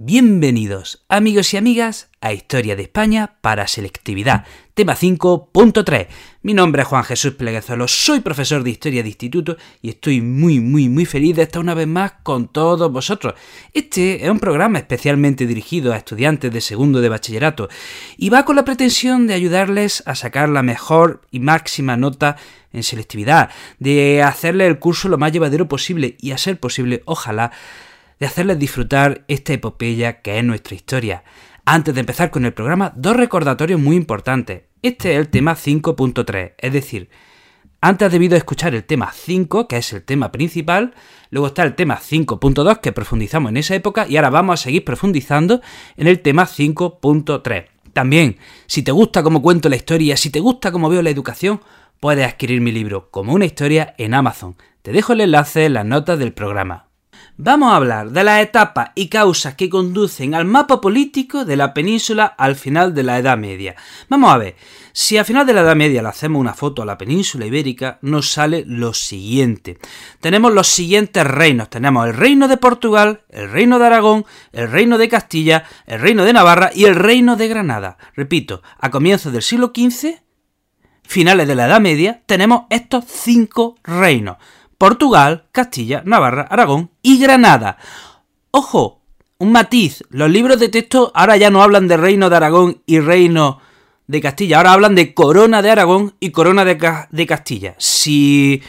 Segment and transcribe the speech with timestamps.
[0.00, 6.06] Bienvenidos, amigos y amigas, a Historia de España para Selectividad, tema 5.3.
[6.42, 10.60] Mi nombre es Juan Jesús Pleguezolo, soy profesor de Historia de Instituto y estoy muy,
[10.60, 13.34] muy, muy feliz de estar una vez más con todos vosotros.
[13.72, 17.68] Este es un programa especialmente dirigido a estudiantes de segundo de bachillerato
[18.16, 22.36] y va con la pretensión de ayudarles a sacar la mejor y máxima nota
[22.72, 27.50] en selectividad, de hacerle el curso lo más llevadero posible y a ser posible, ojalá,
[28.18, 31.24] de hacerles disfrutar esta epopeya que es nuestra historia.
[31.64, 34.62] Antes de empezar con el programa, dos recordatorios muy importantes.
[34.82, 37.10] Este es el tema 5.3, es decir,
[37.80, 40.94] antes has debido escuchar el tema 5, que es el tema principal,
[41.30, 44.84] luego está el tema 5.2, que profundizamos en esa época, y ahora vamos a seguir
[44.84, 45.60] profundizando
[45.96, 47.66] en el tema 5.3.
[47.92, 51.60] También, si te gusta cómo cuento la historia, si te gusta cómo veo la educación,
[52.00, 54.56] puedes adquirir mi libro como una historia en Amazon.
[54.82, 56.87] Te dejo el enlace en las notas del programa.
[57.40, 61.72] Vamos a hablar de las etapas y causas que conducen al mapa político de la
[61.72, 63.76] península al final de la Edad Media.
[64.08, 64.56] Vamos a ver,
[64.92, 68.00] si al final de la Edad Media le hacemos una foto a la península ibérica,
[68.02, 69.78] nos sale lo siguiente.
[70.20, 71.70] Tenemos los siguientes reinos.
[71.70, 76.24] Tenemos el reino de Portugal, el reino de Aragón, el reino de Castilla, el reino
[76.24, 77.98] de Navarra y el reino de Granada.
[78.16, 80.22] Repito, a comienzos del siglo XV,
[81.04, 84.38] finales de la Edad Media, tenemos estos cinco reinos.
[84.78, 87.76] Portugal, Castilla, Navarra, Aragón y Granada.
[88.52, 89.02] Ojo,
[89.38, 93.00] un matiz, los libros de texto ahora ya no hablan de reino de Aragón y
[93.00, 93.60] reino
[94.06, 97.74] de Castilla, ahora hablan de corona de Aragón y corona de, Castilla.
[97.78, 98.62] Si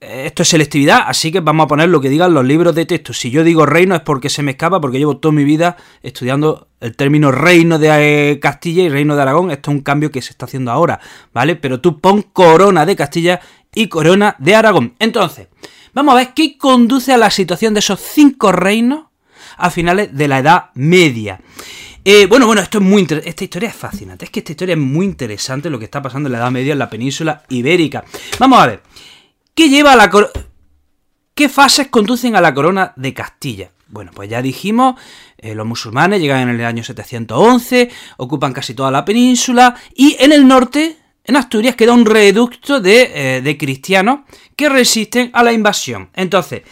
[0.00, 3.12] esto es selectividad, así que vamos a poner lo que digan los libros de texto.
[3.12, 6.68] Si yo digo reino es porque se me escapa, porque llevo toda mi vida estudiando
[6.80, 9.50] el término reino de eh, Castilla y reino de Aragón.
[9.50, 11.00] Esto es un cambio que se está haciendo ahora,
[11.32, 11.56] ¿vale?
[11.56, 13.40] Pero tú pon corona de Castilla
[13.74, 14.94] y corona de Aragón.
[14.98, 15.48] Entonces,
[15.92, 19.06] vamos a ver qué conduce a la situación de esos cinco reinos
[19.56, 21.40] a finales de la Edad Media.
[22.04, 24.26] Eh, bueno, bueno, esto es muy esta historia es fascinante.
[24.26, 26.72] Es que esta historia es muy interesante lo que está pasando en la Edad Media
[26.72, 28.04] en la península ibérica.
[28.38, 28.82] Vamos a ver.
[29.54, 30.10] ¿Qué lleva a la
[31.34, 33.70] ¿Qué fases conducen a la corona de Castilla?
[33.88, 35.00] Bueno, pues ya dijimos,
[35.38, 40.32] eh, los musulmanes llegan en el año 711, ocupan casi toda la península y en
[40.32, 44.20] el norte en Asturias queda un reducto de, eh, cristianos
[44.54, 46.10] que resisten a la invasión.
[46.14, 46.62] Entonces,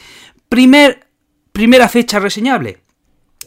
[0.49, 1.09] primer,
[1.53, 2.83] primera fecha reseñable.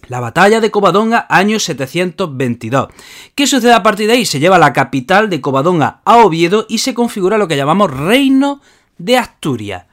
[0.08, 2.90] La batalla de Covadonga, año 722.
[3.34, 4.26] ¿Qué sucede a partir de ahí?
[4.26, 8.62] Se lleva la capital de Covadonga a Oviedo y se configura lo que llamamos Reino
[8.98, 9.86] de Asturias.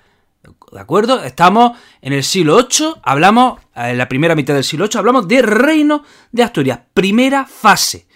[0.72, 1.22] ¿De acuerdo?
[1.22, 5.42] Estamos en el siglo VIII, hablamos, en la primera mitad del siglo VIII, hablamos de
[5.42, 8.06] Reino de Asturias, primera fase.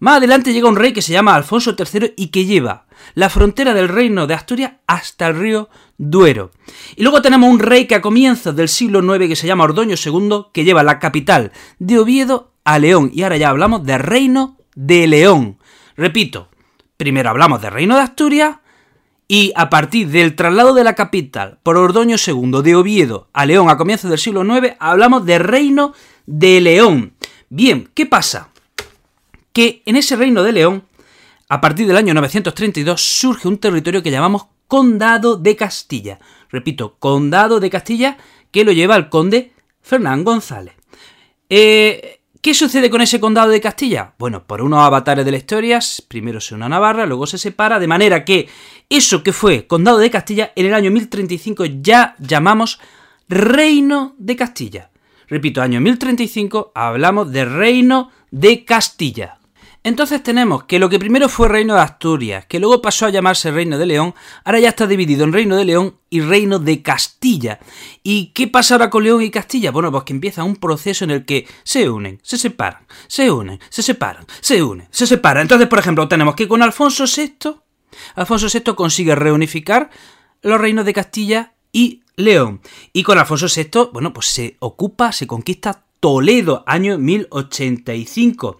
[0.00, 3.74] Más adelante llega un rey que se llama Alfonso III y que lleva la frontera
[3.74, 6.52] del reino de Asturias hasta el río Duero.
[6.94, 9.96] Y luego tenemos un rey que a comienzos del siglo IX que se llama Ordoño
[10.02, 11.50] II, que lleva la capital
[11.80, 13.10] de Oviedo a León.
[13.12, 15.58] Y ahora ya hablamos de reino de León.
[15.96, 16.48] Repito,
[16.96, 18.58] primero hablamos de reino de Asturias
[19.26, 23.68] y a partir del traslado de la capital por Ordoño II de Oviedo a León
[23.68, 25.92] a comienzos del siglo IX hablamos de reino
[26.26, 27.14] de León.
[27.50, 28.50] Bien, ¿qué pasa?
[29.58, 30.84] Que en ese reino de León,
[31.48, 36.20] a partir del año 932, surge un territorio que llamamos Condado de Castilla.
[36.48, 38.18] Repito, Condado de Castilla,
[38.52, 39.50] que lo lleva el conde
[39.82, 40.74] Fernán González.
[41.50, 44.14] Eh, ¿Qué sucede con ese condado de Castilla?
[44.16, 47.80] Bueno, por unos avatares de la historia, primero se une a Navarra, luego se separa,
[47.80, 48.48] de manera que
[48.88, 52.78] eso que fue condado de Castilla, en el año 1035 ya llamamos
[53.28, 54.90] Reino de Castilla.
[55.26, 59.37] Repito, año 1035 hablamos de Reino de Castilla.
[59.88, 63.50] Entonces tenemos que lo que primero fue Reino de Asturias, que luego pasó a llamarse
[63.50, 67.58] Reino de León, ahora ya está dividido en Reino de León y Reino de Castilla.
[68.02, 69.70] ¿Y qué pasa ahora con León y Castilla?
[69.70, 73.60] Bueno, pues que empieza un proceso en el que se unen, se separan, se unen,
[73.70, 75.40] se separan, se unen, se separan.
[75.40, 77.56] Entonces, por ejemplo, tenemos que con Alfonso VI,
[78.14, 79.88] Alfonso VI consigue reunificar
[80.42, 82.60] los reinos de Castilla y León.
[82.92, 88.58] Y con Alfonso VI, bueno, pues se ocupa, se conquista Toledo, año 1085.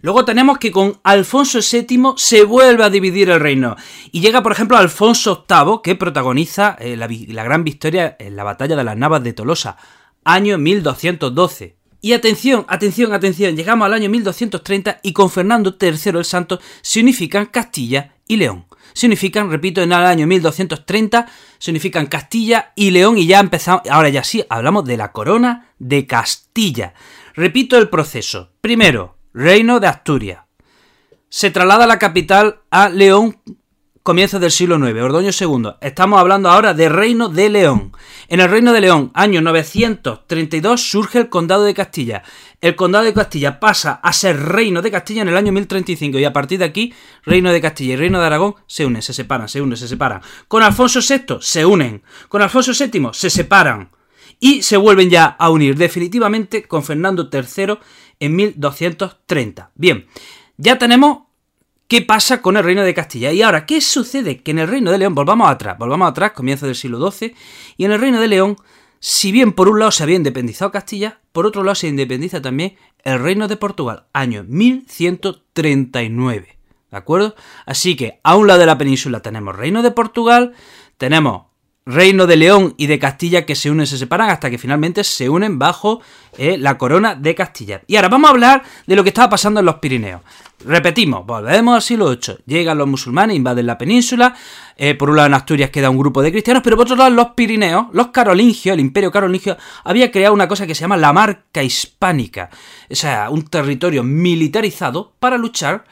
[0.00, 3.76] Luego tenemos que con Alfonso VII se vuelve a dividir el reino.
[4.10, 8.44] Y llega, por ejemplo, Alfonso VIII, que protagoniza eh, la, la, gran victoria en la
[8.44, 9.76] batalla de las Navas de Tolosa,
[10.24, 11.76] año 1212.
[12.00, 17.00] Y atención, atención, atención, llegamos al año 1230 y con Fernando III el Santo se
[17.00, 21.26] unifican Castilla y León significan, repito, en el año 1230,
[21.58, 26.06] significan Castilla y León y ya empezamos, ahora ya sí, hablamos de la corona de
[26.06, 26.94] Castilla.
[27.34, 28.52] Repito el proceso.
[28.60, 30.44] Primero, reino de Asturias.
[31.28, 33.36] Se traslada la capital a León
[34.02, 35.74] comienzos del siglo IX, Ordoño II.
[35.80, 37.92] Estamos hablando ahora de Reino de León.
[38.28, 42.22] En el Reino de León, año 932, surge el Condado de Castilla.
[42.60, 46.24] El Condado de Castilla pasa a ser Reino de Castilla en el año 1035 y
[46.24, 46.94] a partir de aquí,
[47.24, 50.22] Reino de Castilla y Reino de Aragón se unen, se separan, se unen, se separan.
[50.48, 52.02] Con Alfonso VI se unen.
[52.28, 53.90] Con Alfonso VII se separan
[54.40, 57.78] y se vuelven ya a unir definitivamente con Fernando III
[58.18, 59.70] en 1230.
[59.74, 60.06] Bien,
[60.56, 61.24] ya tenemos
[61.86, 63.32] qué pasa con el reino de Castilla.
[63.32, 64.42] Y ahora, ¿qué sucede?
[64.42, 67.34] Que en el reino de León, volvamos atrás, volvamos atrás, comienzo del siglo XII,
[67.76, 68.56] y en el reino de León,
[69.00, 72.76] si bien por un lado se había independizado Castilla, por otro lado se independiza también
[73.02, 76.58] el reino de Portugal, año 1139.
[76.90, 77.34] ¿De acuerdo?
[77.66, 80.54] Así que a un lado de la península tenemos reino de Portugal,
[80.96, 81.49] tenemos
[81.86, 85.28] Reino de León y de Castilla que se unen, se separan hasta que finalmente se
[85.28, 86.00] unen bajo
[86.36, 87.82] eh, la corona de Castilla.
[87.86, 90.20] Y ahora vamos a hablar de lo que estaba pasando en los Pirineos.
[90.64, 92.36] Repetimos, volvemos al siglo VIII.
[92.44, 94.34] Llegan los musulmanes, invaden la península.
[94.76, 97.10] Eh, por un lado en Asturias queda un grupo de cristianos, pero por otro lado
[97.10, 101.14] los Pirineos, los carolingios, el imperio carolingio, había creado una cosa que se llama la
[101.14, 102.50] marca hispánica.
[102.90, 105.84] O sea, un territorio militarizado para luchar,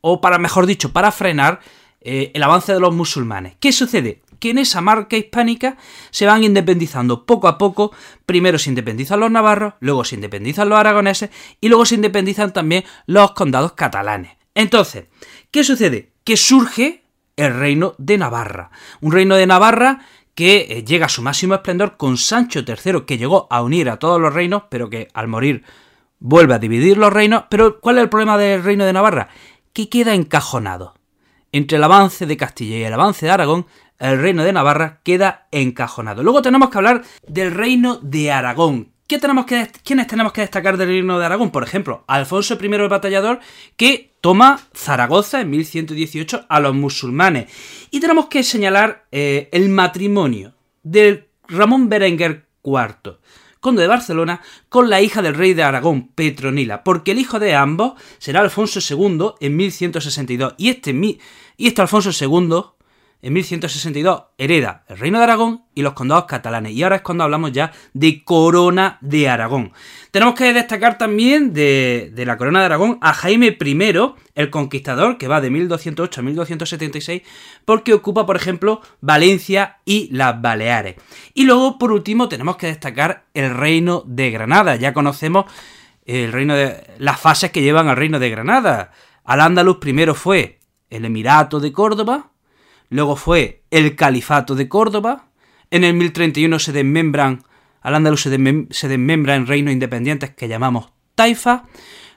[0.00, 1.60] o para, mejor dicho, para frenar
[2.06, 3.56] eh, el avance de los musulmanes.
[3.58, 4.20] ¿Qué sucede?
[4.44, 5.78] Que en esa marca hispánica
[6.10, 7.92] se van independizando poco a poco.
[8.26, 11.30] Primero se independizan los navarros, luego se independizan los aragoneses
[11.62, 14.32] y luego se independizan también los condados catalanes.
[14.54, 15.06] Entonces,
[15.50, 16.12] ¿qué sucede?
[16.24, 17.04] Que surge
[17.36, 18.70] el reino de Navarra.
[19.00, 20.04] Un reino de Navarra
[20.34, 23.98] que eh, llega a su máximo esplendor con Sancho III, que llegó a unir a
[23.98, 25.64] todos los reinos, pero que al morir
[26.18, 27.44] vuelve a dividir los reinos.
[27.48, 29.30] Pero ¿cuál es el problema del reino de Navarra?
[29.72, 30.96] Que queda encajonado.
[31.50, 33.66] Entre el avance de Castilla y el avance de Aragón
[33.98, 36.22] el reino de Navarra queda encajonado.
[36.22, 38.92] Luego tenemos que hablar del reino de Aragón.
[39.06, 41.50] ¿Qué tenemos que, ¿Quiénes tenemos que destacar del reino de Aragón?
[41.50, 43.40] Por ejemplo, Alfonso I el Batallador,
[43.76, 47.52] que toma Zaragoza en 1118 a los musulmanes.
[47.90, 53.18] Y tenemos que señalar eh, el matrimonio de Ramón Berenguer IV,
[53.60, 57.54] conde de Barcelona, con la hija del rey de Aragón, Petronila, porque el hijo de
[57.54, 60.54] ambos será Alfonso II en 1162.
[60.56, 60.92] Y este,
[61.56, 62.74] y este Alfonso II
[63.24, 66.72] en 1162 hereda el reino de Aragón y los condados catalanes.
[66.72, 69.72] Y ahora es cuando hablamos ya de corona de Aragón.
[70.10, 75.26] Tenemos que destacar también de, la corona de Aragón a Jaime I, el conquistador, que
[75.26, 77.22] va de 1208 a 1276,
[77.64, 80.96] porque ocupa, por ejemplo, Valencia y las Baleares.
[81.32, 84.76] Y luego, por último, tenemos que destacar el reino de Granada.
[84.76, 85.46] Ya conocemos
[86.04, 88.92] el reino de las fases que llevan al reino de Granada.
[89.24, 90.58] Al Andaluz primero fue
[90.90, 92.32] el Emirato de Córdoba,
[92.90, 95.26] luego fue el Califato de Córdoba,
[95.70, 97.44] en el 1031 se desmembran,
[97.80, 101.64] al andaluz se, desmembra en reinos independientes que llamamos Taifa,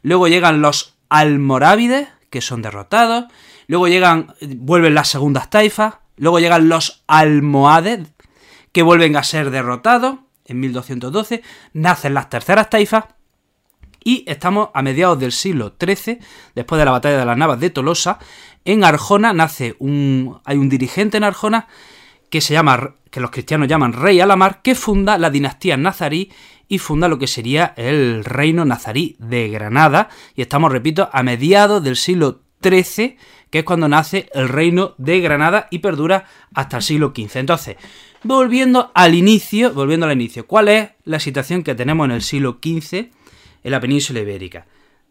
[0.02, 3.26] luego llegan los almorávides, que son derrotados,
[3.68, 8.08] luego llegan, vuelven las segundas taifas, luego llegan los almohades,
[8.72, 11.42] que vuelven a ser derrotados, en 1212,
[11.74, 13.06] nacen las terceras taifas,
[14.08, 16.20] y estamos a mediados del siglo XIII,
[16.56, 18.20] después de la batalla de las Navas de Tolosa,
[18.64, 20.40] en Arjona nace un.
[20.46, 21.68] hay un dirigente en Arjona
[22.30, 22.96] que se llama.
[23.12, 26.32] que los cristianos llaman Rey Alamar, que funda la dinastía nazarí
[26.70, 30.08] y funda lo que sería el reino nazarí de Granada.
[30.36, 33.18] Y estamos, repito, a mediados del siglo XIII,
[33.50, 37.36] que es cuando nace el reino de Granada y perdura hasta el siglo XV.
[37.36, 37.76] Entonces,
[38.24, 42.60] volviendo al inicio, volviendo al inicio, ¿cuál es la situación que tenemos en el siglo
[42.64, 43.17] XV?
[43.64, 44.66] En la península ibérica.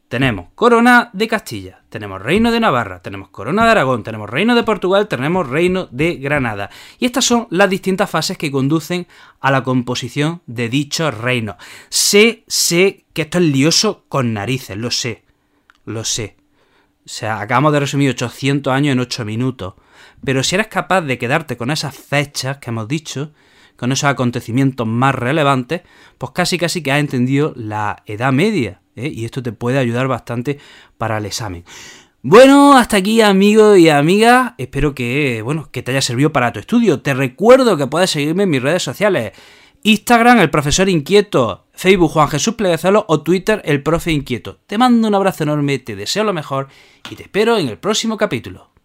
[0.08, 4.62] Tenemos corona de Castilla, tenemos reino de Navarra, tenemos corona de Aragón, tenemos reino de
[4.62, 6.70] Portugal, tenemos reino de Granada.
[7.00, 9.08] Y estas son las distintas fases que conducen
[9.40, 11.56] a la composición de dichos reinos.
[11.88, 15.24] Sé, sé que esto es lioso con narices, lo sé,
[15.84, 16.36] lo sé.
[17.04, 19.74] O sea, acabamos de resumir 800 años en 8 minutos.
[20.24, 23.32] Pero si eres capaz de quedarte con esas fechas que hemos dicho,
[23.76, 25.82] con esos acontecimientos más relevantes,
[26.18, 28.80] pues casi casi que has entendido la Edad Media.
[28.96, 29.12] ¿eh?
[29.14, 30.58] Y esto te puede ayudar bastante
[30.98, 31.64] para el examen.
[32.22, 36.58] Bueno, hasta aquí amigos y amigas, espero que, bueno, que te haya servido para tu
[36.58, 37.00] estudio.
[37.00, 39.32] Te recuerdo que puedes seguirme en mis redes sociales.
[39.84, 44.58] Instagram, el profesor inquieto, Facebook, Juan Jesús Pleguezalo o Twitter, el profe inquieto.
[44.66, 46.66] Te mando un abrazo enorme, te deseo lo mejor
[47.08, 48.75] y te espero en el próximo capítulo.